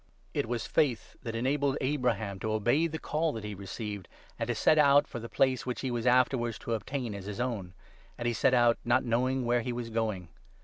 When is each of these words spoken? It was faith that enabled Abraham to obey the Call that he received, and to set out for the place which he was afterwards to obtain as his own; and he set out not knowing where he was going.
It 0.33 0.47
was 0.47 0.65
faith 0.65 1.15
that 1.21 1.35
enabled 1.35 1.77
Abraham 1.79 2.39
to 2.39 2.53
obey 2.53 2.87
the 2.87 2.97
Call 2.97 3.33
that 3.33 3.43
he 3.43 3.53
received, 3.53 4.07
and 4.39 4.47
to 4.47 4.55
set 4.55 4.79
out 4.79 5.05
for 5.05 5.19
the 5.19 5.29
place 5.29 5.63
which 5.63 5.81
he 5.81 5.91
was 5.91 6.07
afterwards 6.07 6.57
to 6.57 6.73
obtain 6.73 7.13
as 7.13 7.25
his 7.25 7.39
own; 7.39 7.75
and 8.17 8.27
he 8.27 8.33
set 8.33 8.55
out 8.55 8.79
not 8.83 9.03
knowing 9.05 9.45
where 9.45 9.61
he 9.61 9.71
was 9.71 9.91
going. 9.91 10.29